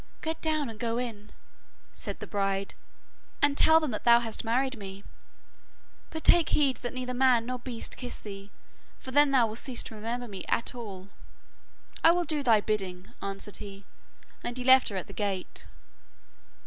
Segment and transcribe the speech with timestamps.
[0.21, 1.29] 'Get down and go in,'
[1.93, 2.73] said the bride,
[3.39, 5.03] 'and tell them that thou hast married me.
[6.09, 8.49] But take heed that neither man nor beast kiss thee,
[8.99, 11.09] for then thou wilt cease to remember me at all.'
[12.03, 13.85] 'I will do thy bidding,' answered he,
[14.43, 15.67] and left her at the gate.